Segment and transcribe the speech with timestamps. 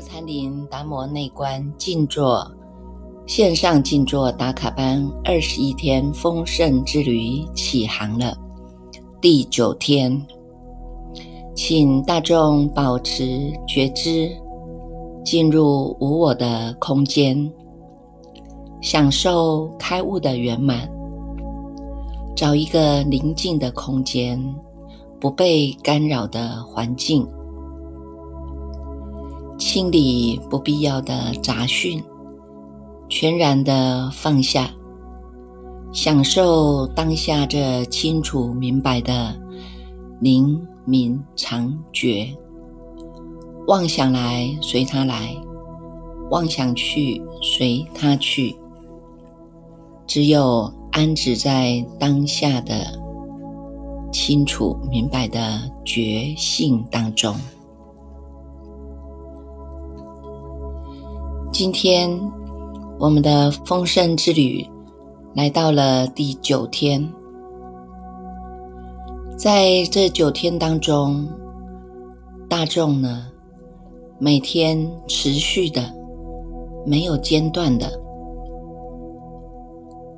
[0.00, 2.50] 禅林达摩内观静坐
[3.26, 8.36] 线上静坐打卡班二十一天丰盛之旅起航了，
[9.20, 10.26] 第九天，
[11.54, 14.30] 请大众保持觉知，
[15.24, 17.52] 进入无我的空间，
[18.80, 20.88] 享受开悟的圆满。
[22.34, 24.42] 找一个宁静的空间，
[25.20, 27.28] 不被干扰的环境。
[29.68, 32.02] 清理不必要的杂讯，
[33.06, 34.70] 全然的放下，
[35.92, 39.38] 享受当下这清楚明白的
[40.20, 42.34] 灵明常觉。
[43.66, 45.36] 妄想来随他来，
[46.30, 48.56] 妄想去随他去，
[50.06, 52.98] 只有安止在当下的
[54.10, 57.36] 清楚明白的觉性当中。
[61.58, 62.08] 今天，
[63.00, 64.64] 我们的丰盛之旅
[65.34, 67.12] 来到了第九天。
[69.36, 71.28] 在这九天当中，
[72.48, 73.26] 大众呢
[74.20, 75.92] 每天持续的、
[76.86, 77.90] 没有间断的，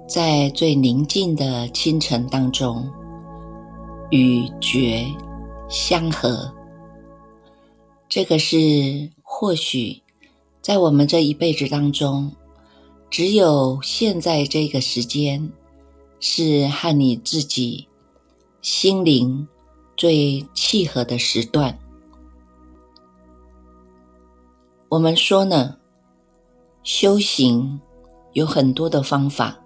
[0.06, 2.86] 在最宁静的清晨当中
[4.11, 5.06] 与觉
[5.70, 6.52] 相合。
[8.11, 10.02] 这个是或许。
[10.62, 12.30] 在我们这一辈子当中，
[13.08, 15.50] 只有现在这个时间
[16.20, 17.89] 是和你自己
[18.61, 19.48] 心灵
[19.97, 21.77] 最契合的时段。
[24.91, 25.77] 我们说呢，
[26.83, 27.80] 修行
[28.35, 29.58] 有很多的方法，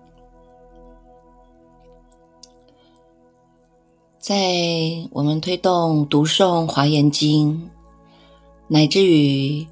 [4.21, 4.37] 在
[5.11, 7.69] 我们推动读诵华严经，
[8.69, 9.67] 乃至于。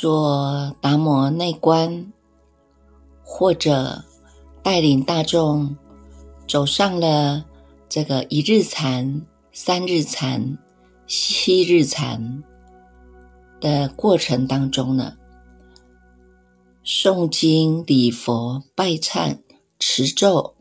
[0.00, 2.12] 做达摩内观，
[3.24, 4.04] 或者
[4.62, 5.76] 带领大众
[6.46, 7.44] 走上了
[7.88, 10.56] 这个一日禅、三日禅、
[11.08, 12.44] 七日禅
[13.60, 15.14] 的过程当中呢，
[16.84, 19.38] 诵经、礼佛、拜忏、
[19.80, 20.54] 持咒、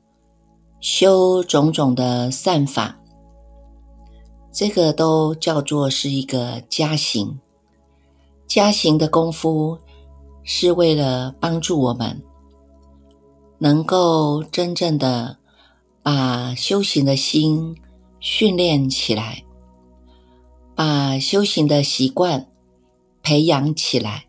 [0.79, 2.97] 修种种的善法，
[4.51, 7.39] 这个都叫做是一个加行。
[8.47, 9.77] 加行的功夫
[10.43, 12.23] 是为了帮助我们
[13.59, 15.37] 能够真正的
[16.01, 17.75] 把修行的心
[18.19, 19.43] 训练起来，
[20.73, 22.47] 把修行的习惯
[23.21, 24.25] 培养起来。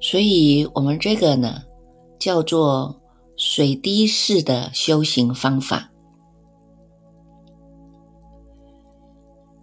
[0.00, 1.62] 所以，我们这个呢，
[2.18, 3.00] 叫做
[3.36, 5.90] 水滴式的修行方法。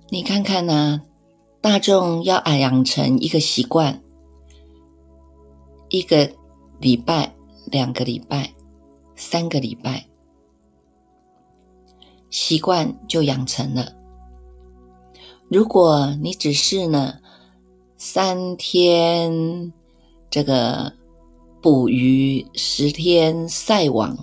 [0.09, 1.01] 你看看呢？
[1.63, 4.03] 大众要养成一个习惯，
[5.87, 6.29] 一个
[6.81, 7.33] 礼拜、
[7.67, 8.53] 两个礼拜、
[9.15, 10.05] 三个礼拜，
[12.29, 13.93] 习惯就养成了。
[15.47, 17.13] 如果你只是呢
[17.95, 19.71] 三天
[20.29, 20.91] 这个
[21.61, 24.17] 捕鱼，十天晒网，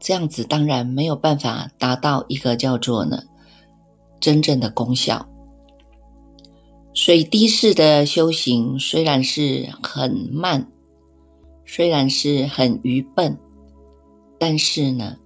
[0.00, 3.22] 这样子当然没有办法达到一个叫做呢
[4.18, 5.28] 真正的功效。
[6.94, 10.70] 水滴式的修行虽然是很慢，
[11.64, 13.38] 虽然是很愚笨，
[14.38, 15.16] 但是呢，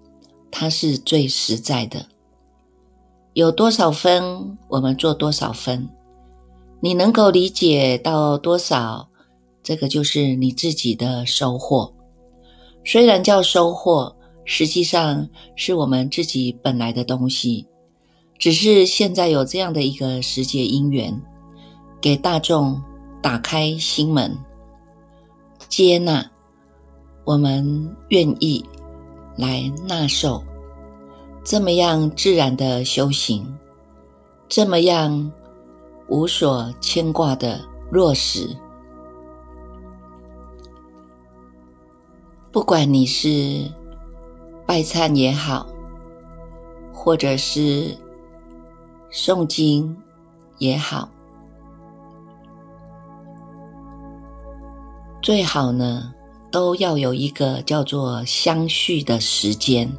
[0.50, 2.06] 它是最实在的。
[3.34, 5.88] 有多少分，我们做多少分。
[6.80, 9.08] 你能够理解到多少，
[9.60, 11.92] 这个就是你自己的收获。
[12.84, 17.66] 虽然叫收获，实际上是我们自己本来的东西，
[18.38, 21.20] 只是现在有这样的一个时节因缘。
[22.06, 22.80] 给大众
[23.20, 24.38] 打开心门，
[25.68, 26.24] 接纳
[27.24, 28.64] 我们愿意
[29.36, 30.40] 来纳受，
[31.42, 33.44] 这么样自然的修行，
[34.48, 35.32] 这么样
[36.06, 37.60] 无所牵挂的
[37.90, 38.56] 落实。
[42.52, 43.68] 不管你是
[44.64, 45.66] 拜忏也好，
[46.92, 47.98] 或者是
[49.10, 50.00] 诵经
[50.58, 51.08] 也好。
[55.22, 56.12] 最好呢，
[56.52, 59.90] 都要有一个叫做相续的时间。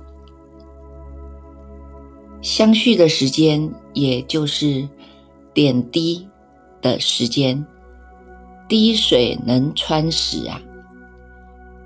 [2.42, 4.88] 相续的时间，也就是
[5.54, 6.25] 点滴
[6.81, 7.66] 的时间。
[8.69, 10.62] 滴水能穿石啊！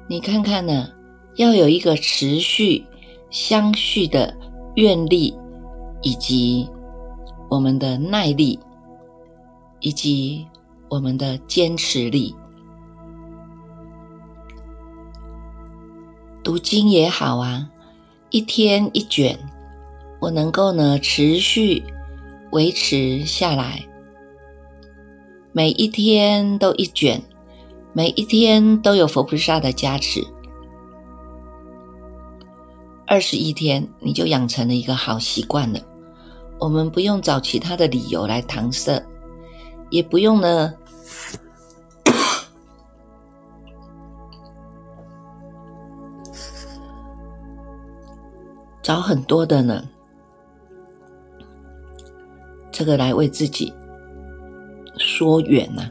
[0.07, 0.89] 你看看呢，
[1.35, 2.83] 要有一个持续
[3.29, 4.35] 相续的
[4.75, 5.33] 愿力，
[6.01, 6.67] 以及
[7.49, 8.59] 我们的耐力，
[9.79, 10.45] 以及
[10.89, 12.35] 我们的坚持力。
[16.43, 17.69] 读经也好啊，
[18.31, 19.37] 一天一卷，
[20.19, 21.83] 我能够呢持续
[22.51, 23.85] 维持下来，
[25.51, 27.21] 每一天都一卷，
[27.93, 30.25] 每一天都有佛菩萨的加持，
[33.05, 35.79] 二十一天你就养成了一个好习惯了。
[36.59, 39.03] 我们不用找其他的理由来搪塞，
[39.91, 40.73] 也不用呢。
[48.81, 49.87] 找很多的呢，
[52.71, 53.71] 这个来为自己
[54.97, 55.83] 说远呐，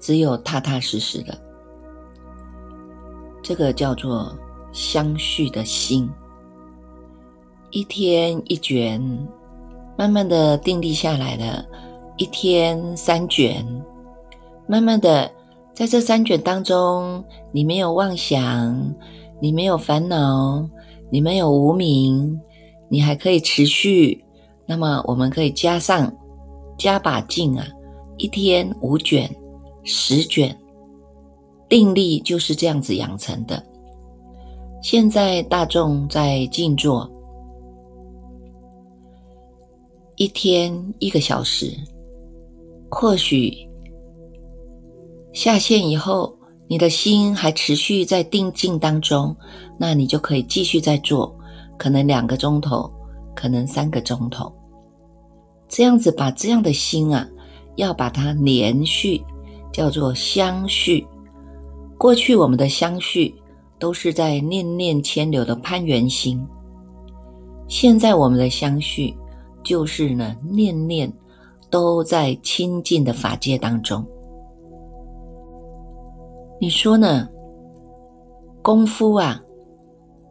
[0.00, 1.38] 只有踏踏实实的，
[3.42, 4.36] 这个叫做
[4.72, 6.10] 相续的心，
[7.70, 9.00] 一天一卷，
[9.96, 11.64] 慢慢的定立下来了，
[12.16, 13.64] 一天三卷，
[14.66, 15.30] 慢慢的
[15.72, 18.94] 在这三卷当中，你没有妄想。
[19.40, 20.68] 你没有烦恼，
[21.10, 22.38] 你没有无名，
[22.90, 24.22] 你还可以持续。
[24.66, 26.14] 那么，我们可以加上
[26.78, 27.66] 加把劲啊！
[28.18, 29.34] 一天五卷、
[29.82, 30.54] 十卷，
[31.68, 33.64] 定力就是这样子养成的。
[34.82, 37.10] 现在大众在静坐，
[40.16, 41.72] 一天一个小时，
[42.90, 43.52] 或许
[45.32, 46.36] 下线以后。
[46.70, 49.34] 你的心还持续在定静当中，
[49.76, 51.36] 那你就可以继续在做，
[51.76, 52.88] 可能两个钟头，
[53.34, 54.54] 可能三个钟头，
[55.68, 57.26] 这样子把这样的心啊，
[57.74, 59.20] 要把它连续，
[59.72, 61.04] 叫做相续。
[61.98, 63.34] 过去我们的相续
[63.76, 66.40] 都是在念念牵流的攀缘心，
[67.66, 69.12] 现在我们的相续
[69.64, 71.12] 就是呢，念念
[71.68, 74.06] 都在清净的法界当中。
[76.60, 77.26] 你说呢？
[78.60, 79.42] 功夫啊，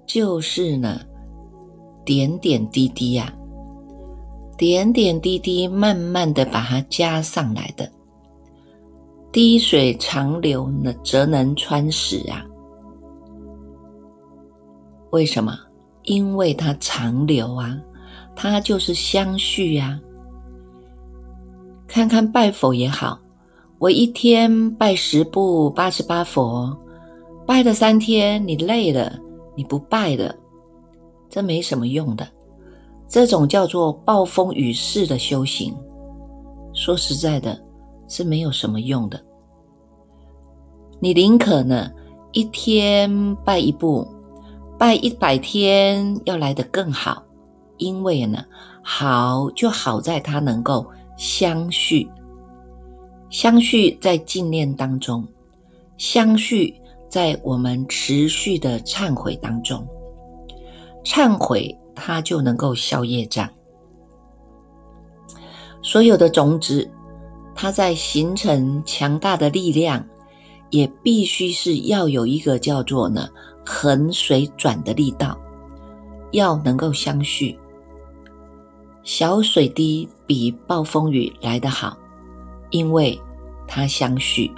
[0.06, 1.02] 就是呢，
[2.06, 3.34] 点点滴滴呀，
[4.56, 7.92] 点点滴滴，慢慢的把它加上来的。
[9.32, 12.46] 滴水长流呢，则能穿石啊。
[15.10, 15.58] 为什么？
[16.04, 17.76] 因为它长流啊，
[18.36, 20.00] 它就是相续呀。
[21.88, 23.20] 看看拜佛也好。
[23.80, 26.78] 我一天拜十部八十八佛，
[27.48, 29.18] 拜了三天，你累了，
[29.56, 30.36] 你不拜了，
[31.30, 32.28] 这没什么用的。
[33.08, 35.74] 这种叫做暴风雨式的修行，
[36.74, 37.58] 说实在的，
[38.10, 39.18] 是没有什么用的。
[41.00, 41.90] 你宁可呢，
[42.34, 44.06] 一天拜一部，
[44.78, 47.24] 拜一百天要来得更好，
[47.78, 48.44] 因为呢，
[48.84, 50.86] 好就好在它能够
[51.16, 52.06] 相续。
[53.30, 55.26] 相续在静念当中，
[55.98, 56.74] 相续
[57.08, 59.88] 在我们持续的忏悔当中，
[61.04, 63.48] 忏悔它就能够消业障。
[65.82, 66.90] 所有的种子，
[67.54, 70.04] 它在形成强大的力量，
[70.72, 73.30] 也必须是要有一个叫做呢
[73.64, 75.40] 横水转的力道，
[76.32, 77.58] 要能够相续。
[79.04, 81.96] 小水滴比暴风雨来得好。
[82.72, 83.20] 因为
[83.68, 84.52] 它相续，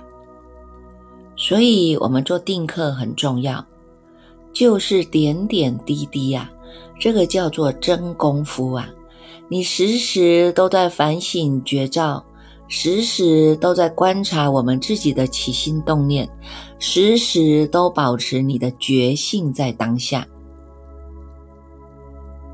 [1.35, 3.65] 所以我们做定课很重要，
[4.53, 6.51] 就是点点滴滴呀，
[6.99, 8.89] 这个叫做真功夫啊。
[9.47, 12.23] 你时时都在反省觉照，
[12.69, 16.29] 时时都在观察我们自己的起心动念，
[16.79, 20.25] 时时都保持你的觉性在当下，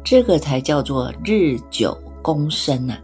[0.03, 2.99] 这个才叫做日久功深啊。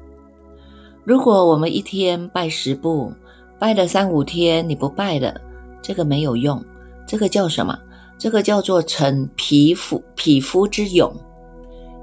[1.05, 3.11] 如果我们一天拜十步，
[3.59, 5.39] 拜了三五天，你不拜了，
[5.81, 6.63] 这个没有用。
[7.05, 7.77] 这个叫什么？
[8.17, 11.13] 这个叫做成皮肤匹夫之勇，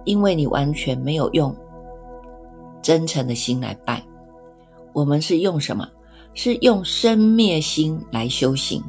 [0.05, 1.55] 因为你完全没有用
[2.83, 4.03] 真诚的心来拜。
[4.93, 5.89] 我们是用什么？
[6.35, 8.83] 是用生灭心来修行。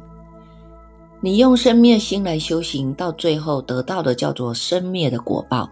[1.22, 5.68] 你用生灭心来修行，到最后得到的叫做生灭的果报，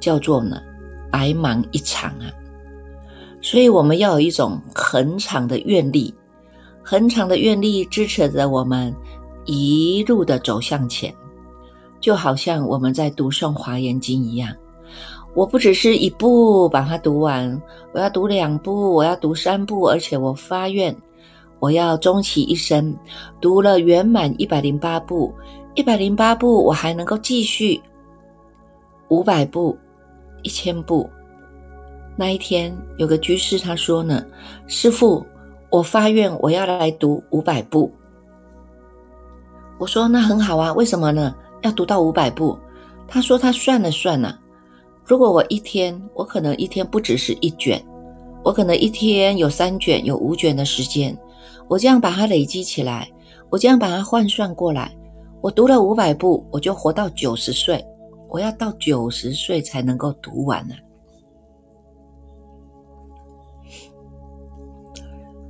[0.00, 0.60] 叫做呢
[1.10, 2.26] 白忙一场啊。
[3.44, 6.12] 所以我们要有一种恒长的愿力，
[6.82, 8.92] 恒长的愿力支持着我们
[9.44, 11.14] 一路的走向前，
[12.00, 14.50] 就好像我们在读诵华严经一样。
[15.34, 17.60] 我不只是一部把它读完，
[17.92, 20.96] 我要读两部，我要读三部，而且我发愿，
[21.58, 22.96] 我要终其一生
[23.42, 25.34] 读了圆满一百零八部，
[25.74, 27.78] 一百零八部我还能够继续
[29.08, 29.76] 五百部、
[30.42, 31.06] 一千部。
[32.16, 34.24] 那一天，有个居士他说呢
[34.68, 35.26] ：“师父，
[35.68, 37.90] 我发愿我要来读五百部。”
[39.78, 41.34] 我说：“那很好啊，为什么呢？
[41.62, 42.56] 要读到五百部？”
[43.08, 44.38] 他说：“他算了算了，
[45.04, 47.84] 如果我一天，我可能一天不只是一卷，
[48.44, 51.18] 我可能一天有三卷、有五卷的时间，
[51.66, 53.10] 我这样把它累积起来，
[53.50, 54.96] 我这样把它换算过来，
[55.40, 57.84] 我读了五百部，我就活到九十岁。
[58.30, 60.74] 我要到九十岁才能够读完呢。”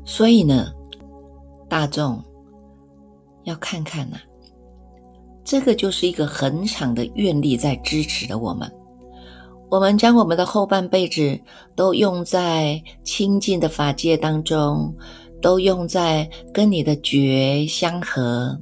[0.05, 0.73] 所以呢，
[1.69, 2.23] 大众
[3.45, 4.17] 要看看呐，
[5.43, 8.71] 这个就是一个很长的愿力在支持着我们。
[9.71, 11.41] 我们将我们的后半辈子
[11.75, 14.95] 都用在清净的法界当中，
[15.41, 18.57] 都用在跟你的觉相合，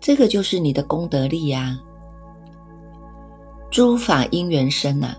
[0.00, 1.78] 这个就是你的功德力呀。
[3.70, 5.14] 诸法因缘生呐，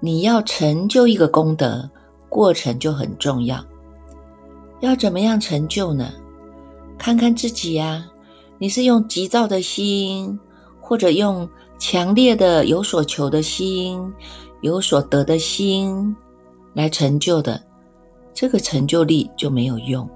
[0.00, 1.88] 你要成就一个功德。
[2.36, 3.64] 过程就很重要，
[4.80, 6.12] 要怎么样成就呢？
[6.98, 8.06] 看看自己呀，
[8.58, 10.38] 你是用急躁的心，
[10.78, 14.12] 或者用强烈的有所求的心、
[14.60, 16.14] 有所得的心
[16.74, 17.58] 来成就的，
[18.34, 20.06] 这个成就力就没有用。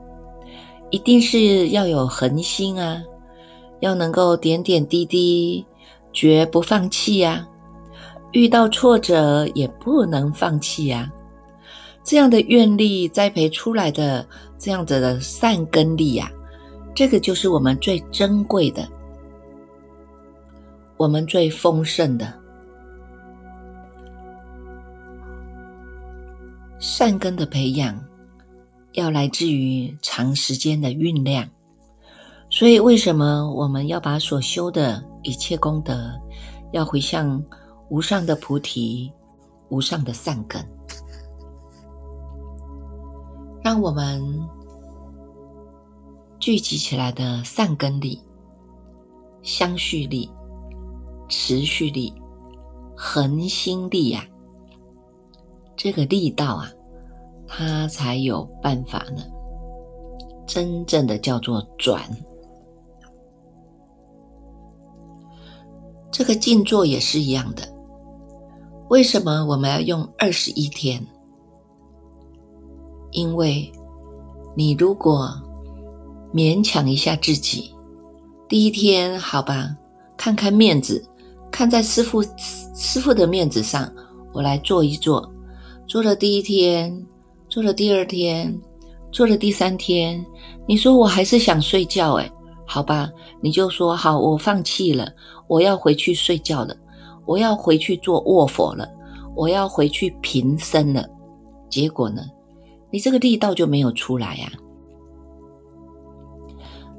[0.90, 3.02] 一定是要有恒心啊，
[3.80, 5.64] 要能够点点滴滴，
[6.12, 7.48] 绝不放弃呀。
[8.32, 11.10] 遇到挫折也不能放弃呀。
[12.02, 14.26] 这样的愿力栽培出来的
[14.58, 16.30] 这样子的善根力呀，
[16.94, 18.88] 这个就是我们最珍贵的，
[20.96, 22.32] 我们最丰盛的
[26.78, 27.98] 善根的培养，
[28.94, 31.48] 要来自于长时间的酝酿。
[32.48, 36.10] 所以，为什么我们要把所修的一切功德，
[36.72, 37.40] 要回向
[37.90, 39.12] 无上的菩提、
[39.68, 40.60] 无上的善根？
[43.62, 44.48] 让我们
[46.38, 48.22] 聚集起来的善根力、
[49.42, 50.30] 相续力、
[51.28, 52.12] 持续力、
[52.96, 54.24] 恒心力呀，
[55.76, 56.70] 这个力道啊，
[57.46, 59.22] 它才有办法呢。
[60.46, 62.02] 真正的叫做转。
[66.10, 67.62] 这个静坐也是一样的。
[68.88, 71.06] 为什么我们要用二十一天？
[73.12, 73.70] 因为，
[74.54, 75.30] 你如果
[76.32, 77.74] 勉强一下自己，
[78.48, 79.76] 第一天好吧，
[80.16, 81.04] 看看面子，
[81.50, 82.22] 看在师傅
[82.74, 83.92] 师傅的面子上，
[84.32, 85.30] 我来做一做。
[85.86, 87.06] 做了第一天，
[87.48, 88.56] 做了第二天，
[89.10, 90.24] 做了第三天，
[90.66, 92.30] 你说我还是想睡觉哎，
[92.64, 95.12] 好吧，你就说好，我放弃了，
[95.48, 96.76] 我要回去睡觉了，
[97.26, 98.88] 我要回去做卧佛了，
[99.34, 101.04] 我要回去平身了。
[101.68, 102.22] 结果呢？
[102.90, 104.50] 你这个力道就没有出来呀。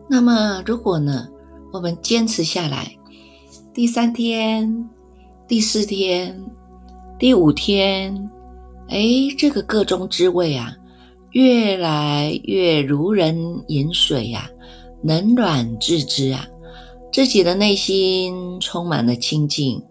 [0.09, 1.27] 那么，如果呢，
[1.71, 2.95] 我们坚持下来，
[3.73, 4.89] 第三天、
[5.47, 6.37] 第四天、
[7.17, 8.29] 第五天，
[8.89, 9.01] 哎，
[9.37, 10.75] 这个个中滋味啊，
[11.31, 14.49] 越来越如人饮水呀，
[15.01, 16.45] 冷暖自知啊，
[17.13, 19.81] 自己的内心充满了清净，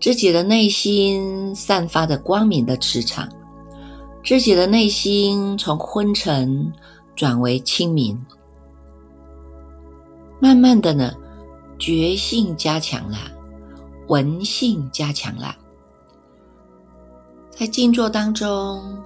[0.00, 3.28] 自己的内心散发着光明的磁场。
[4.24, 6.72] 自己的内心从昏沉
[7.14, 8.18] 转为清明，
[10.40, 11.12] 慢慢的呢，
[11.78, 13.18] 觉性加强了，
[14.08, 15.54] 闻性加强了，
[17.50, 18.96] 在静坐当中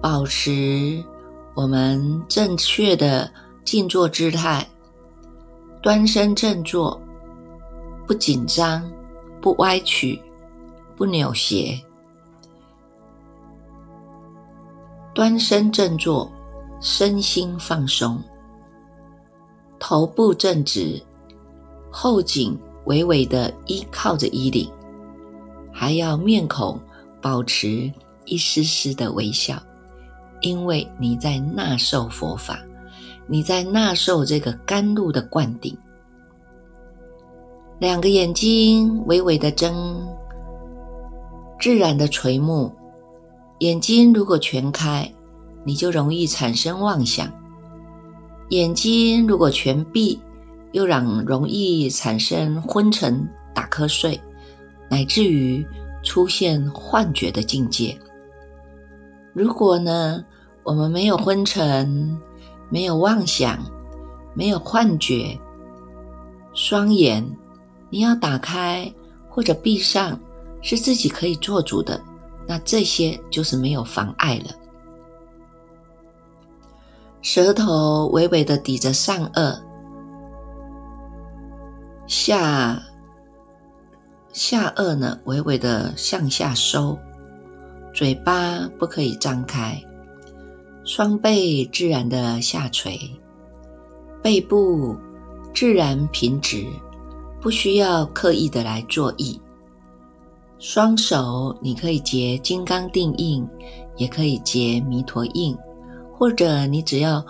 [0.00, 1.04] 保持
[1.54, 3.30] 我们正确的
[3.66, 4.66] 静坐姿态，
[5.82, 6.98] 端身正坐，
[8.06, 8.90] 不紧张，
[9.42, 10.18] 不歪曲，
[10.96, 11.78] 不扭斜。
[15.14, 16.28] 端身正坐，
[16.80, 18.20] 身心放松，
[19.78, 21.00] 头部正直，
[21.88, 24.68] 后颈微微的依靠着衣领，
[25.72, 26.80] 还要面孔
[27.22, 27.88] 保持
[28.24, 29.62] 一丝丝的微笑，
[30.40, 32.58] 因为你在纳受佛法，
[33.28, 35.78] 你在纳受这个甘露的灌顶。
[37.78, 40.04] 两个眼睛微微的睁，
[41.60, 42.72] 自然的垂目。
[43.58, 45.10] 眼睛如果全开，
[45.64, 47.28] 你就容易产生妄想；
[48.48, 50.20] 眼睛如果全闭，
[50.72, 54.20] 又让容易产生昏沉、打瞌睡，
[54.90, 55.64] 乃至于
[56.02, 57.96] 出现幻觉的境界。
[59.32, 60.24] 如果呢，
[60.64, 62.18] 我们没有昏沉，
[62.68, 63.58] 没有妄想，
[64.34, 65.38] 没有幻觉，
[66.54, 67.24] 双眼
[67.88, 68.92] 你要打开
[69.28, 70.18] 或者闭上，
[70.60, 72.00] 是自己可以做主的。
[72.46, 74.50] 那这些就是没有妨碍了。
[77.22, 79.58] 舌头微微的抵着上颚，
[82.06, 82.82] 下
[84.30, 86.98] 下颚呢微微的向下收，
[87.94, 89.82] 嘴巴不可以张开，
[90.84, 93.00] 双背自然的下垂，
[94.22, 94.94] 背部
[95.54, 96.66] 自然平直，
[97.40, 99.40] 不需要刻意的来做意。
[100.66, 103.46] 双手你可以结金刚定印，
[103.98, 105.54] 也可以结弥陀印，
[106.10, 107.22] 或者你只要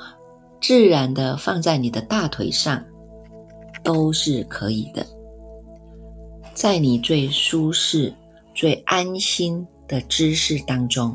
[0.61, 2.81] 自然的放在你的大腿上，
[3.83, 5.05] 都是可以的。
[6.55, 8.14] 在你最舒适、
[8.55, 11.12] 最安心的姿势当中，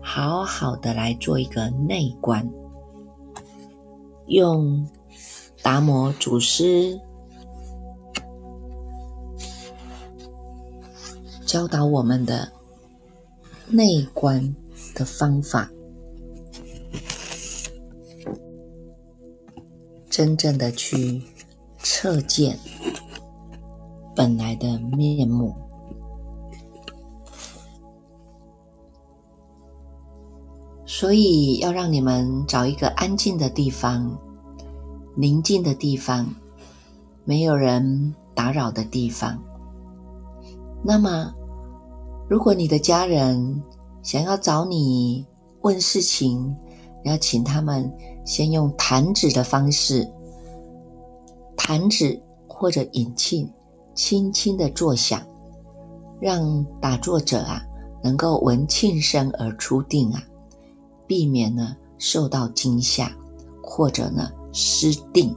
[0.00, 2.48] 好好的来做一个内观，
[4.26, 4.88] 用
[5.62, 6.96] 达摩祖师。
[11.50, 12.48] 教导我们的
[13.66, 14.54] 内观
[14.94, 15.68] 的方法，
[20.08, 21.20] 真正的去
[21.80, 22.56] 测见
[24.14, 25.52] 本来的面目。
[30.86, 34.16] 所以要让你们找一个安静的地方、
[35.16, 36.32] 宁静的地方、
[37.24, 39.36] 没有人打扰的地方。
[40.84, 41.34] 那么。
[42.30, 43.60] 如果你的家人
[44.02, 45.26] 想要找你
[45.62, 46.54] 问事情，
[47.02, 47.92] 要请他们
[48.24, 50.08] 先用弹指的方式，
[51.56, 53.50] 弹指或者引磬，
[53.96, 55.20] 轻轻的作响，
[56.20, 57.60] 让打坐者啊
[58.00, 60.22] 能够闻磬声而出定啊，
[61.08, 63.10] 避免呢受到惊吓
[63.60, 65.34] 或者呢失定。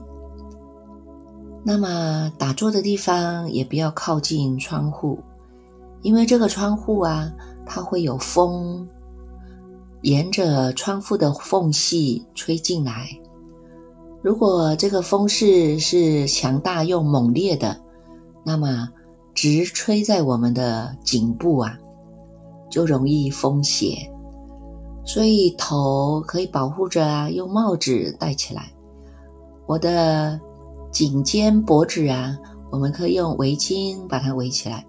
[1.64, 5.18] 那么打坐的地方也不要靠近窗户。
[6.04, 7.32] 因为这个窗户啊，
[7.64, 8.86] 它会有风
[10.02, 13.08] 沿着窗户的缝隙吹进来。
[14.22, 17.80] 如果这个风势是强大又猛烈的，
[18.44, 18.86] 那么
[19.34, 21.76] 直吹在我们的颈部啊，
[22.70, 23.96] 就容易风邪。
[25.06, 28.70] 所以头可以保护着啊，用帽子戴起来。
[29.66, 30.38] 我的
[30.90, 32.36] 颈肩脖子啊，
[32.70, 34.86] 我们可以用围巾把它围起来。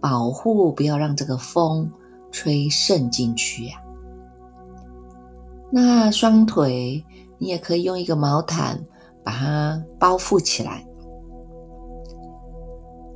[0.00, 1.90] 保护，不要让这个风
[2.30, 3.82] 吹渗进去呀。
[5.70, 7.04] 那双腿，
[7.38, 8.78] 你也可以用一个毛毯
[9.24, 10.86] 把它包覆起来。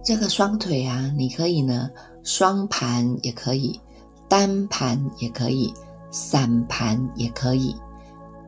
[0.02, 1.90] 这个双腿啊，你可以呢
[2.22, 3.78] 双盘也可以，
[4.28, 5.72] 单盘也可以，
[6.10, 7.76] 散盘也可以。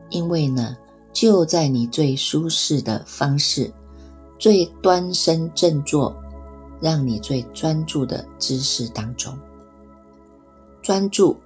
[0.09, 0.75] 因为呢，
[1.11, 3.73] 就在你最舒适的方式，
[4.37, 6.15] 最端身正坐。
[6.83, 9.33] 让你最专注的姿势当中
[10.81, 11.39] 专注，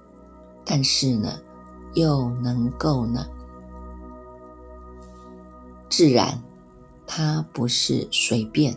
[0.64, 1.38] 但是呢，
[1.94, 3.24] 又能够呢
[5.88, 6.42] 自然，
[7.06, 8.76] 它不是随便。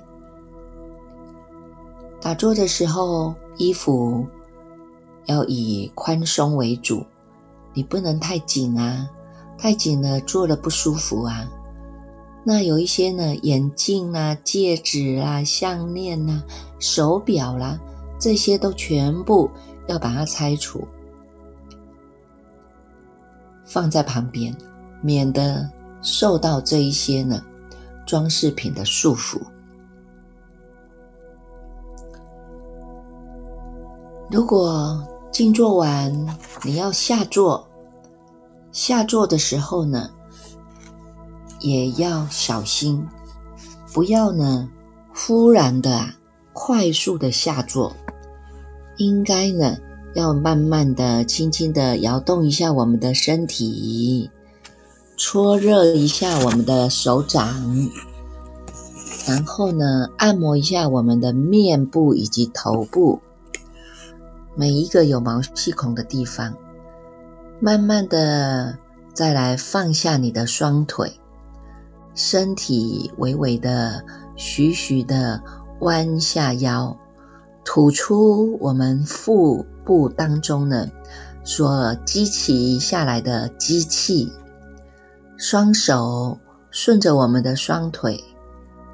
[2.21, 4.24] 打坐的时候，衣服
[5.26, 7.04] 要以宽松为主，
[7.74, 9.10] 你不能太紧啊，
[9.58, 11.50] 太紧了坐了不舒服啊。
[12.43, 16.43] 那有一些呢，眼镜啊、戒指啊、项链啊、
[16.80, 17.80] 手表啦，
[18.19, 19.49] 这些都全部
[19.88, 20.88] 要把它拆除，
[23.63, 24.56] 放在旁边，
[25.01, 25.69] 免得
[26.01, 27.43] 受到这一些呢
[28.08, 29.39] 装饰品的束缚。
[34.32, 36.12] 如果静坐完，
[36.63, 37.67] 你要下坐，
[38.71, 40.10] 下坐的时候呢？
[41.62, 43.08] 也要小心，
[43.93, 44.69] 不要呢
[45.13, 46.15] 忽然的啊
[46.54, 47.95] 快速的下坐，
[48.97, 49.78] 应该呢
[50.13, 54.30] 要慢慢的、轻轻的摇动一下我们的身体，
[55.17, 57.89] 搓热一下我们的手掌，
[59.28, 63.19] 然后呢按摩一下我们的面部以及头部。
[64.56, 66.54] 每一个有毛细孔的地方，
[67.62, 68.78] 慢慢的
[69.13, 71.21] 再来放下你的双腿。
[72.13, 74.04] 身体微微的、
[74.36, 75.41] 徐徐的
[75.80, 76.97] 弯下腰，
[77.63, 80.89] 吐出我们腹部当中呢
[81.43, 84.32] 所积起下来的积气。
[85.38, 86.38] 双手
[86.69, 88.21] 顺着我们的双腿，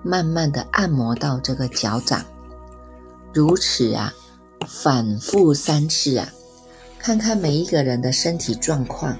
[0.03, 2.23] 慢慢的按摩到这个脚掌，
[3.33, 4.13] 如此啊，
[4.65, 6.29] 反复三次啊，
[6.99, 9.17] 看看每一个人的身体状况。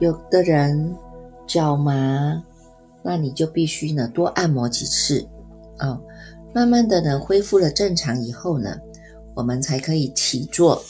[0.00, 0.96] 有的人
[1.46, 2.42] 脚麻。
[3.06, 5.28] 那你就必须呢多按摩几次，
[5.78, 6.00] 哦，
[6.54, 8.78] 慢慢的呢恢复了正常以后呢，
[9.34, 10.82] 我们才可以起坐，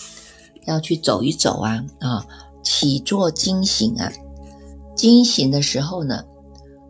[0.65, 2.25] 要去走一走啊啊，
[2.63, 4.13] 起坐惊醒啊，
[4.95, 6.25] 惊醒的时候呢，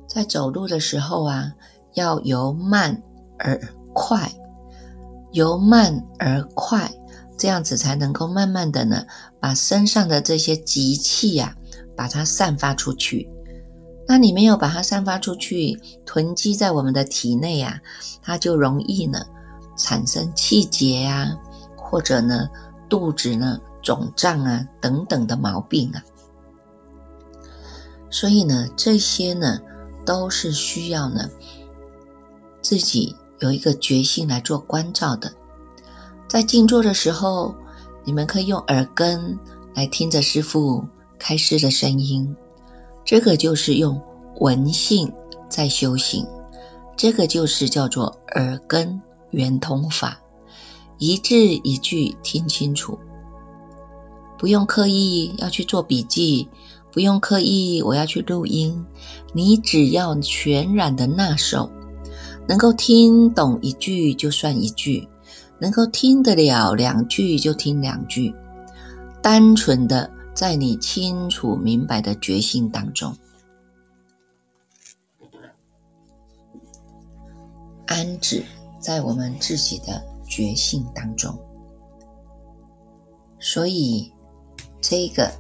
[0.07, 1.55] 在走路的时候啊，
[1.95, 3.03] 要由慢
[3.39, 3.59] 而
[3.95, 4.31] 快，
[5.33, 6.93] 由慢而快，
[7.39, 9.07] 这样子才能够慢慢的呢，
[9.41, 11.57] 把身上的这些急气呀，
[11.97, 13.31] 把它散发出去。
[14.07, 17.81] 那你没有把它散发出去，囤积在我们的体内呀，
[18.23, 19.25] 它就容易呢
[19.77, 21.35] 产生气结呀，
[21.77, 22.49] 或者呢
[22.89, 26.03] 肚子呢肿胀啊等等的毛病啊。
[28.11, 29.59] 所以呢，这些呢
[30.05, 31.29] 都是需要呢
[32.61, 35.33] 自己有一个决心来做关照的。
[36.29, 37.55] 在静坐的时候，
[38.05, 39.39] 你们可以用耳根
[39.75, 40.85] 来听着师父
[41.19, 42.37] 开示的声音。
[43.05, 44.01] 这个就是用
[44.41, 45.13] 闻性
[45.49, 46.27] 在修行，
[46.97, 50.19] 这个就是叫做耳根圆通法，
[50.99, 52.99] 一字一句听清楚，
[54.39, 56.49] 不用刻意要去做笔记，
[56.91, 58.83] 不用刻意我要去录音，
[59.35, 61.71] 你只要全然的纳受，
[62.49, 65.07] 能够听懂一句就算一句，
[65.59, 68.35] 能够听得了两句就听两句，
[69.21, 70.11] 单纯的。
[70.35, 73.17] 在你清楚明白的决心当中，
[77.87, 78.45] 安置
[78.81, 81.39] 在我们自己的决心当中，
[83.39, 84.13] 所以
[84.81, 85.31] 这个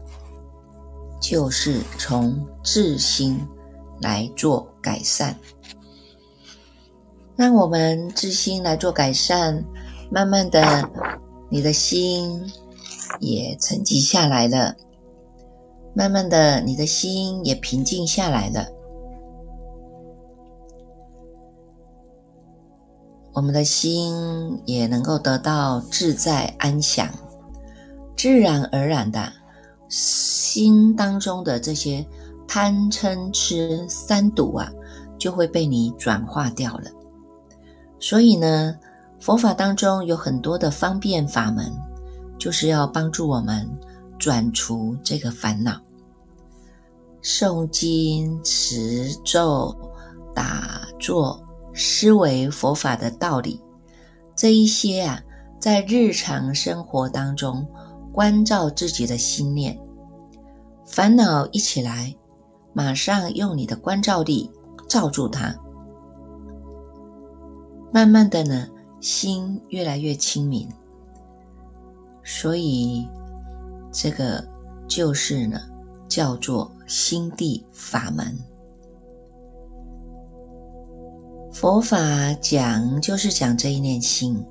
[1.20, 3.44] 就是从自心
[4.00, 5.36] 来做改善，
[7.34, 9.64] 让我们自心来做改善，
[10.08, 10.88] 慢慢的，
[11.50, 12.40] 你的心
[13.20, 14.74] 也沉积下来了。
[15.94, 18.66] 慢慢的，你的心也平静下来了。
[23.32, 27.08] 我们的心也能够得到自在安详，
[28.16, 29.32] 自然而然的，
[29.88, 32.06] 心当中的这些
[32.46, 34.70] 贪嗔痴三毒啊，
[35.18, 36.90] 就会被你转化掉了。
[37.98, 38.78] 所以呢，
[39.18, 41.72] 佛法当中有很多的方便法门，
[42.38, 43.68] 就是要帮助我们。
[44.16, 45.78] 转除这个烦恼，
[47.20, 49.76] 诵经、持咒、
[50.32, 51.44] 打坐、
[51.74, 53.60] 思维佛法的道理，
[54.34, 55.20] 这一些啊，
[55.60, 57.66] 在日常生活当中
[58.12, 59.78] 关照自己的心念，
[60.86, 62.14] 烦恼一起来，
[62.72, 64.50] 马上用你的关照力
[64.88, 65.54] 罩住它，
[67.92, 68.68] 慢慢的呢，
[69.00, 70.66] 心越来越清明，
[72.24, 73.08] 所以。
[73.96, 74.44] 这个
[74.88, 75.60] 就是呢，
[76.08, 78.36] 叫做心地法门。
[81.52, 81.96] 佛法
[82.40, 84.44] 讲就是讲这一念心，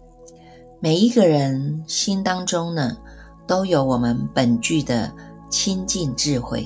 [0.80, 2.96] 每一个人心当中呢，
[3.46, 5.14] 都有我们本具的
[5.50, 6.66] 清净智慧。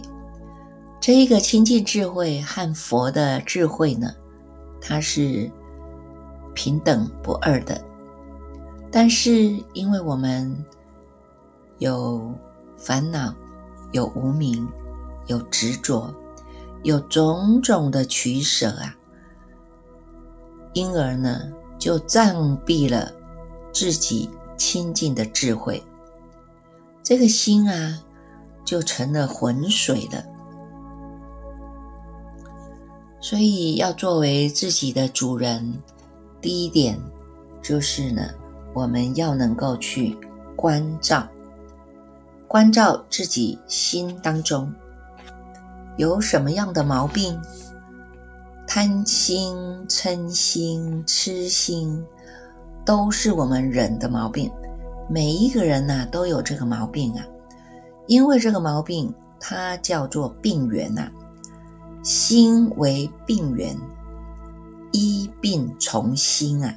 [1.01, 4.13] 这一个清净智慧和佛的智慧呢，
[4.79, 5.51] 它是
[6.53, 7.83] 平等不二的。
[8.91, 10.55] 但是因为我们
[11.79, 12.33] 有
[12.75, 13.33] 烦恼
[13.91, 14.67] 有无名，
[15.27, 16.13] 有执着，
[16.83, 18.95] 有种种的取舍啊，
[20.73, 23.11] 因而呢，就障蔽了
[23.71, 25.83] 自己清净的智慧，
[27.03, 27.99] 这个心啊，
[28.65, 30.23] 就成了浑水了。
[33.19, 35.81] 所以要作为自己的主人，
[36.39, 36.99] 第一点
[37.61, 38.21] 就是呢，
[38.73, 40.17] 我们要能够去
[40.55, 41.27] 关照。
[42.47, 44.73] 关照自己心当中
[45.97, 47.37] 有什么样的毛病，
[48.65, 52.05] 贪心、嗔心、痴心，
[52.85, 54.49] 都是我们人的毛病。
[55.09, 57.25] 每一个人呐都有这个毛病啊，
[58.05, 61.09] 因为这个毛病它叫做病源呐，
[62.03, 63.77] 心为病源，
[64.93, 66.73] 医病从心啊。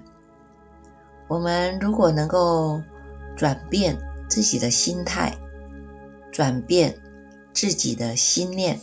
[1.28, 2.80] 我们如果能够
[3.36, 3.96] 转变
[4.28, 5.32] 自己的心态。
[6.32, 6.96] 转变
[7.52, 8.80] 自己的心念，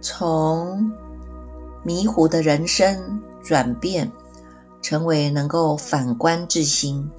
[0.00, 0.92] 从
[1.82, 4.10] 迷糊的人生转变
[4.82, 7.10] 成为能够反观自心、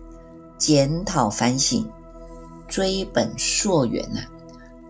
[0.58, 1.90] 检讨反省、
[2.68, 4.22] 追本溯源呐。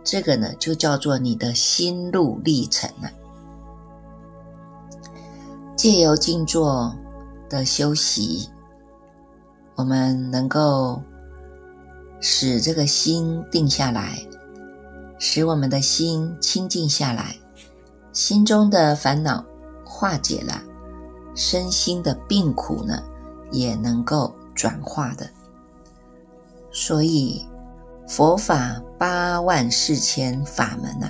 [0.04, 3.10] 这个呢，就叫做你的心路历程了。
[5.76, 6.94] 借由静坐
[7.50, 8.50] 的修习，
[9.76, 11.02] 我们能够。
[12.22, 14.26] 使这个心定下来，
[15.18, 17.36] 使我们的心清静下来，
[18.14, 19.44] 心中的烦恼
[19.84, 20.62] 化解了，
[21.36, 23.04] 身心的病苦呢
[23.52, 25.28] 也能够转化的。
[26.72, 27.44] 所以，
[28.08, 31.10] 佛法八万四千法门呐，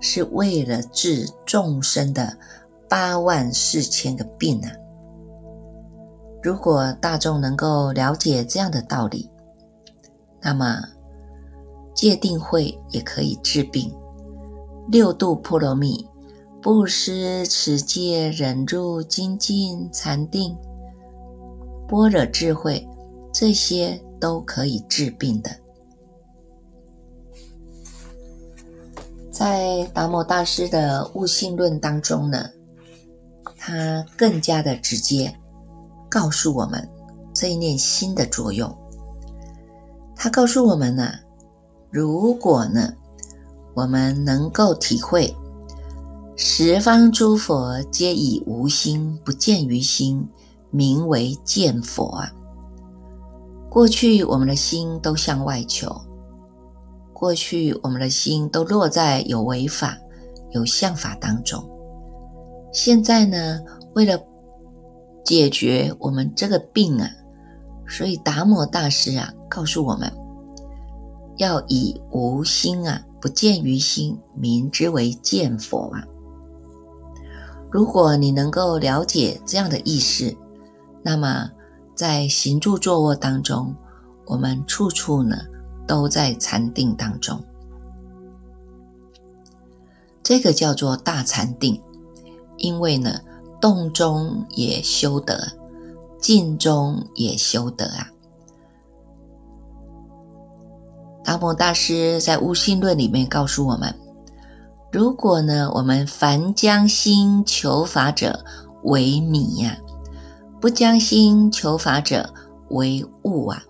[0.00, 2.36] 是为了治众生的
[2.88, 4.72] 八万四千个病啊。
[6.42, 9.29] 如果大众能够了解这样的道理，
[10.42, 10.82] 那么
[11.94, 13.92] 戒定慧也可以治病。
[14.88, 16.08] 六度波罗蜜、
[16.60, 20.56] 布施、持戒、忍住、精进、禅定、
[21.86, 22.88] 般若智慧，
[23.32, 25.50] 这些都可以治病的。
[29.30, 32.50] 在达摩大师的悟性论当中呢，
[33.56, 35.34] 他更加的直接。
[36.10, 36.90] 告诉我们
[37.32, 38.76] 这一念心的作用。
[40.22, 41.14] 他告诉我们呢，
[41.90, 42.92] 如果呢，
[43.72, 45.34] 我们能够体会
[46.36, 50.28] 十方诸佛皆以无心不见于心，
[50.70, 52.30] 名为见佛啊。
[53.70, 55.90] 过去我们的心都向外求，
[57.14, 59.96] 过去我们的心都落在有为法、
[60.50, 61.66] 有相法当中。
[62.74, 63.58] 现在呢，
[63.94, 64.22] 为了
[65.24, 67.08] 解决我们这个病啊，
[67.88, 70.10] 所以达摩大师啊告诉我们，
[71.36, 76.02] 要以无心啊，不见于心，明之为见佛啊。
[77.70, 80.34] 如果你能够了解这样的意思，
[81.02, 81.50] 那么
[81.94, 83.74] 在行住坐卧当中，
[84.24, 85.36] 我们处处呢
[85.86, 87.44] 都在禅定当中，
[90.22, 91.82] 这个叫做大禅定，
[92.56, 93.20] 因为呢。
[93.62, 95.52] 动中也修得，
[96.18, 98.08] 静中也修得啊！
[101.30, 103.94] 达摩大师在《悟性论》里面告诉我们：
[104.90, 108.44] 如果呢，我们凡将心求法者
[108.82, 109.78] 为迷呀，
[110.60, 112.28] 不将心求法者
[112.70, 113.62] 为悟啊。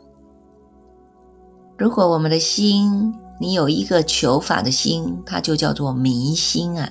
[1.77, 6.90] 如果我们的心，你有一个求法的心，它就叫做迷心啊。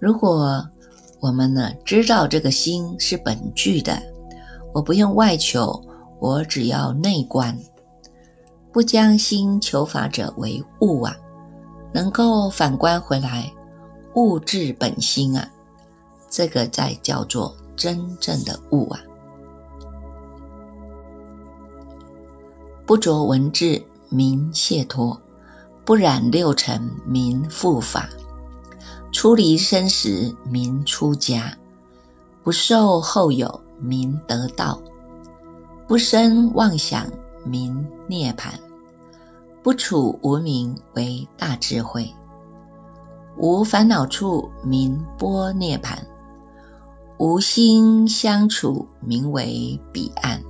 [0.00, 0.68] 如果
[1.20, 3.96] 我们呢，知道这个心是本具的，
[4.74, 5.80] 我不用外求，
[6.18, 7.56] 我只要内观，
[8.76, 11.16] 不将心求法者为物啊，
[11.94, 13.50] 能够反观回来，
[14.16, 15.48] 物质本心啊，
[16.28, 19.00] 这个才叫做真正的物啊。
[22.84, 25.18] 不着文字名解脱，
[25.82, 28.06] 不染六尘名复法。
[29.10, 31.56] 出离生死名出家，
[32.44, 34.78] 不受后有名得道，
[35.88, 37.06] 不生妄想
[37.42, 37.74] 名
[38.06, 38.52] 涅盘，
[39.66, 42.08] 不处无名为大智慧，
[43.36, 46.06] 无烦恼处名波涅盘，
[47.18, 50.40] 无心相处名为彼岸。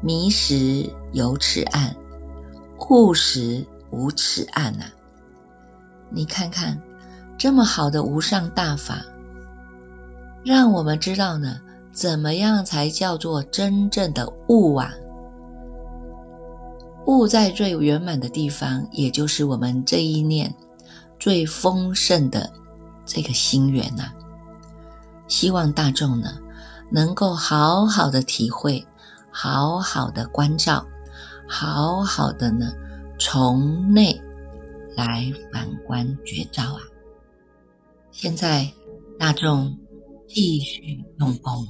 [0.00, 1.94] 迷时有此岸，
[2.90, 4.92] 悟时无此岸啊！
[6.10, 6.76] 你看看。
[7.38, 8.96] 这么好的无上大法，
[10.44, 11.60] 让我们知道呢，
[11.92, 14.92] 怎么样才叫做真正的悟啊？
[17.06, 20.54] 悟在最圆满的地方，也就是我们这一念
[21.18, 22.50] 最丰盛的
[23.04, 24.12] 这个心源呐。
[25.28, 26.38] 希望大众呢，
[26.90, 28.86] 能够好好的体会，
[29.30, 30.86] 好好的关照，
[31.48, 32.72] 好好的呢，
[33.18, 34.20] 从内
[34.96, 36.80] 来反观觉照啊。
[38.10, 38.70] 现在，
[39.18, 39.76] 大众
[40.28, 41.66] 继续用功。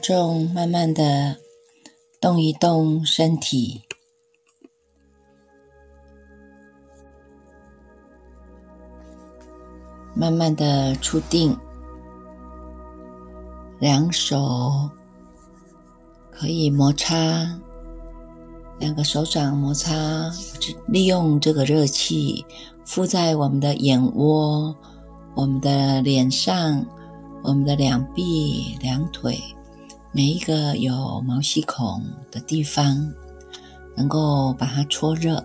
[0.00, 1.36] 众慢慢的
[2.20, 3.82] 动一动身体，
[10.14, 11.56] 慢慢的出定，
[13.78, 14.90] 两手
[16.30, 17.60] 可以摩擦，
[18.78, 19.94] 两个手掌摩擦，
[20.88, 22.44] 利用这个热气
[22.84, 24.74] 敷在我们的眼窝、
[25.34, 26.84] 我们的脸上。
[27.42, 29.42] 我们的两臂、两腿，
[30.12, 32.02] 每一个有毛细孔
[32.32, 33.12] 的地方，
[33.96, 35.44] 能够把它搓热。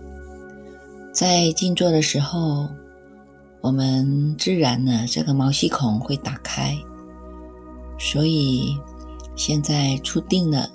[1.13, 2.67] 在静坐的时候，
[3.61, 6.75] 我们自然呢，这个毛细孔会打开。
[7.99, 8.75] 所以
[9.35, 10.67] 现在出定了，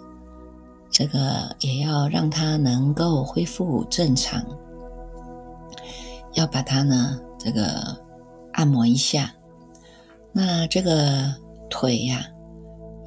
[0.89, 4.41] 这个也要让它能够恢复正常，
[6.35, 7.97] 要把它呢，这个
[8.53, 9.35] 按摩一下。
[10.33, 11.35] 那这个
[11.69, 12.25] 腿呀，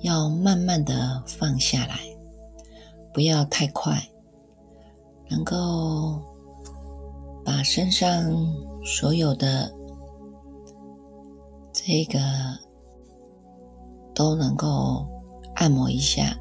[0.03, 1.97] 要慢慢的放下来，
[3.13, 3.97] 不要太快，
[5.29, 6.21] 能够
[7.45, 8.29] 把身上
[8.83, 9.73] 所有的
[11.71, 12.19] 这个
[14.13, 15.07] 都能够
[15.55, 16.37] 按摩一下，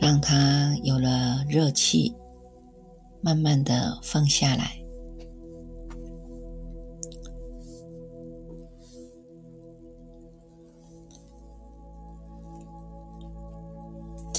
[0.00, 2.12] 让它有了热气，
[3.20, 4.79] 慢慢的放下来。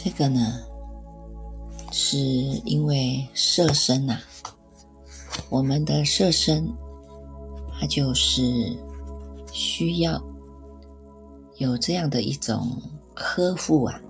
[0.03, 0.59] 这个呢，
[1.91, 4.17] 是因为色身呐，
[5.47, 6.67] 我们的色身，
[7.79, 8.41] 它就是
[9.51, 10.19] 需要
[11.57, 12.81] 有这样的一种
[13.13, 14.01] 呵护啊。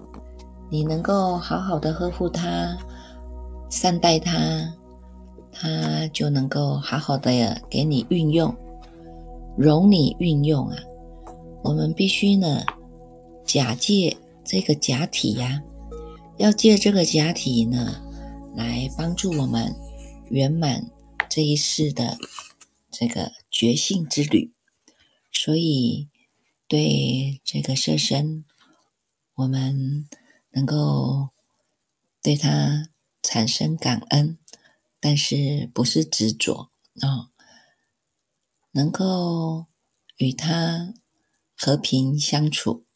[0.70, 2.78] 你能够好好的呵护它，
[3.70, 4.32] 善待它，
[5.52, 8.56] 它就能够好好的给你运用，
[9.58, 10.78] 容你运用啊。
[11.64, 12.62] 我们必须呢，
[13.44, 14.16] 假借
[14.46, 15.62] 这个假体呀。
[16.42, 18.02] 要借这个假体呢，
[18.56, 19.76] 来帮助我们
[20.32, 20.90] 圆满
[21.30, 22.18] 这一世的
[22.90, 24.52] 这个觉性之旅。
[25.32, 26.10] 所以，
[26.68, 28.44] 对这个色身，
[29.36, 30.10] 我们
[30.50, 31.30] 能够
[32.24, 32.90] 对它
[33.22, 34.40] 产生感恩，
[35.00, 36.72] 但是不是执着
[37.02, 37.30] 啊？
[38.72, 39.68] 能够
[40.18, 40.96] 与它
[41.56, 42.88] 和平相处。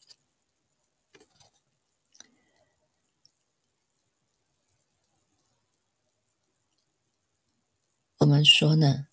[8.26, 9.06] 我们说呢，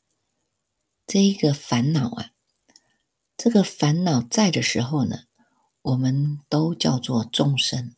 [1.05, 2.31] 这一个烦恼啊，
[3.37, 5.25] 这个烦恼在的时候呢，
[5.83, 7.93] 我们都叫做众生。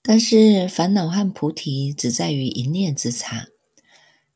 [0.00, 3.48] 但是烦恼和菩提只在于一念之差。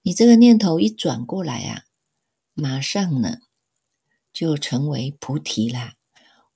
[0.03, 1.85] 你这个念头一转过来啊，
[2.53, 3.39] 马上呢
[4.35, 5.95] 就成为菩提啦，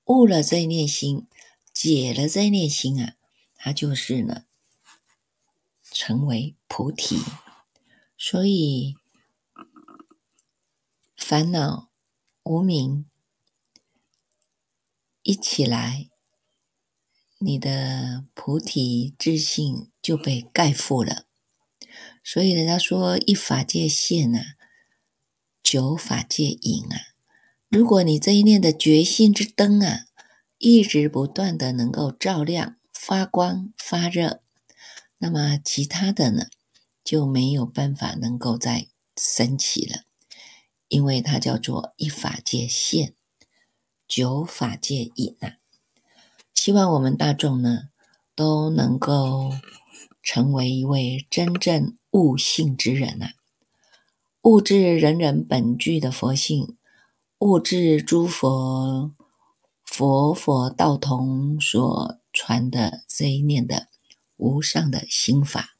[0.05, 1.25] 悟了这一念心，
[1.73, 3.15] 解了这一念心啊，
[3.55, 4.43] 它就是呢
[5.81, 7.17] 成为菩提。
[8.15, 8.95] 所以。
[11.27, 11.89] 烦恼、
[12.43, 13.09] 无名
[15.23, 16.11] 一起来，
[17.39, 21.25] 你的菩提自信就被盖覆了。
[22.23, 24.55] 所以人家说一法界现啊，
[25.63, 27.15] 九法界隐啊。
[27.69, 30.05] 如果你这一念的觉性之灯啊，
[30.59, 34.43] 一直不断的能够照亮、发光、发热，
[35.17, 36.45] 那么其他的呢，
[37.03, 40.04] 就没有办法能够再升起了。
[40.87, 43.15] 因为它叫做一法界现，
[44.07, 45.57] 九法界隐啊！
[46.53, 47.89] 希望我们大众呢
[48.35, 49.51] 都能够
[50.23, 53.33] 成为一位真正悟性之人啊！
[54.41, 56.77] 悟至人人本具的佛性，
[57.39, 59.13] 悟至诸佛
[59.83, 63.87] 佛佛道同所传的这一念的
[64.37, 65.74] 无上的心法。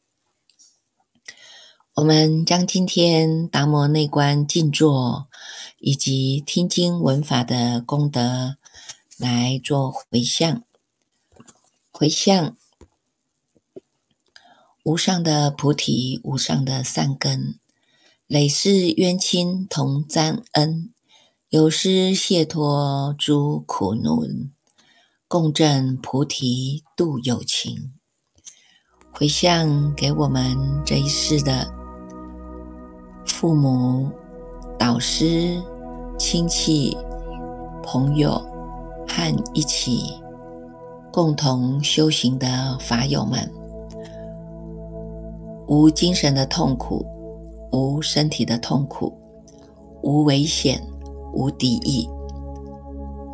[1.95, 5.29] 我们将今天达摩内观静坐
[5.79, 8.57] 以及听经闻法的功德
[9.17, 10.63] 来做回向，
[11.93, 12.57] 回向
[14.83, 17.57] 无上的菩提、无上的善根，
[18.27, 20.91] 累世冤亲同沾恩，
[21.47, 24.51] 有施谢脱诸苦轮，
[25.29, 27.93] 共振菩提度有情。
[29.13, 31.74] 回向给我们这一世的。
[33.45, 34.09] 父母、
[34.75, 35.61] 导师、
[36.17, 36.97] 亲戚、
[37.83, 38.41] 朋友
[39.07, 40.19] 和一起
[41.13, 43.47] 共同修行的法友们，
[45.67, 47.05] 无精神的痛苦，
[47.71, 49.13] 无身体的痛苦，
[50.01, 50.81] 无危险，
[51.31, 52.09] 无敌意，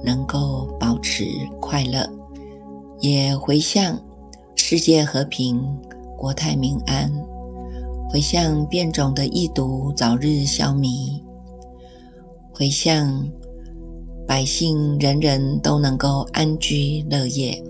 [0.04, 1.24] 能够保持
[1.62, 2.06] 快乐，
[3.00, 3.98] 也回向
[4.56, 5.66] 世界和平、
[6.18, 7.10] 国泰民安，
[8.12, 11.24] 回向变种的疫毒早日消弭，
[12.52, 13.26] 回向
[14.28, 17.64] 百姓人人都能够安居乐业，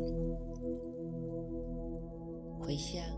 [2.59, 3.10] 回向。